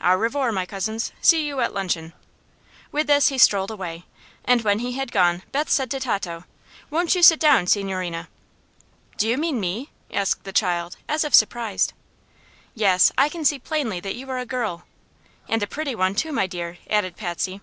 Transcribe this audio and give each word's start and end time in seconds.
"Au 0.00 0.14
revoir, 0.14 0.50
my 0.52 0.64
cousins. 0.64 1.12
See 1.20 1.46
you 1.46 1.60
at 1.60 1.74
luncheon." 1.74 2.14
With 2.92 3.08
this 3.08 3.28
he 3.28 3.36
strolled 3.36 3.70
away, 3.70 4.06
and 4.42 4.62
when 4.62 4.78
he 4.78 4.92
had 4.92 5.12
gone 5.12 5.42
Beth 5.52 5.68
said 5.68 5.90
to 5.90 6.00
Tato: 6.00 6.44
"Won't 6.88 7.14
you 7.14 7.22
sit 7.22 7.38
down, 7.38 7.66
signorina?" 7.66 8.30
"Do 9.18 9.28
you 9.28 9.36
mean 9.36 9.60
me?" 9.60 9.90
asked 10.10 10.44
the 10.44 10.50
child, 10.54 10.96
as 11.10 11.24
if 11.24 11.34
surprised. 11.34 11.92
"Yes; 12.74 13.12
I 13.18 13.28
can 13.28 13.44
see 13.44 13.58
plainly 13.58 14.00
that 14.00 14.14
you 14.16 14.30
are 14.30 14.38
a 14.38 14.46
girl." 14.46 14.84
"And 15.46 15.62
a 15.62 15.66
pretty 15.66 15.94
one, 15.94 16.14
too, 16.14 16.32
my 16.32 16.46
dear," 16.46 16.78
added 16.88 17.18
Patsy. 17.18 17.60